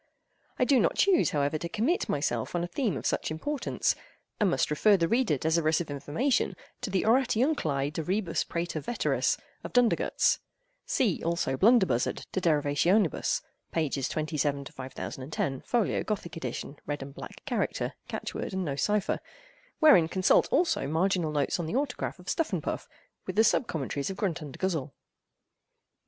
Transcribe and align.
I 0.57 0.65
do 0.65 0.79
not 0.79 0.95
choose, 0.95 1.29
however, 1.29 1.59
to 1.59 1.69
commit 1.69 2.09
myself 2.09 2.55
on 2.55 2.63
a 2.63 2.67
theme 2.67 2.97
of 2.97 3.05
such 3.05 3.29
importance, 3.29 3.93
and 4.39 4.49
must 4.49 4.71
refer 4.71 4.97
the 4.97 5.07
reader 5.07 5.37
desirous 5.37 5.79
of 5.79 5.91
information 5.91 6.55
to 6.81 6.89
the 6.89 7.03
"Oratiunculae 7.03 7.93
de 7.93 8.01
Rebus 8.01 8.43
Praeter 8.43 8.79
Veteris," 8.81 9.37
of 9.63 9.73
Dundergutz. 9.73 10.39
See, 10.87 11.21
also, 11.23 11.55
Blunderbuzzard 11.55 12.25
"De 12.31 12.41
Derivationibus," 12.41 13.43
pp. 13.71 14.09
27 14.09 14.65
to 14.65 14.73
5010, 14.73 15.61
Folio, 15.67 16.01
Gothic 16.03 16.35
edit., 16.35 16.65
Red 16.87 17.03
and 17.03 17.13
Black 17.13 17.45
character, 17.45 17.93
Catch 18.07 18.33
word 18.33 18.53
and 18.53 18.65
No 18.65 18.75
Cypher; 18.75 19.19
wherein 19.77 20.07
consult, 20.07 20.47
also, 20.49 20.87
marginal 20.87 21.29
notes 21.31 21.59
in 21.59 21.67
the 21.67 21.75
autograph 21.75 22.17
of 22.17 22.25
Stuffundpuff, 22.25 22.87
with 23.27 23.35
the 23.35 23.43
Sub 23.43 23.67
Commentaries 23.67 24.09
of 24.09 24.17
Gruntundguzzell. 24.17 24.93